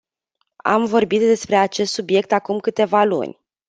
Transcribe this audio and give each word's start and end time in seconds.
Am 0.55 0.85
vorbit 0.87 1.19
despre 1.19 1.55
acest 1.55 1.93
subiect 1.93 2.31
acum 2.31 2.59
câteva 2.59 3.03
luni. 3.03 3.39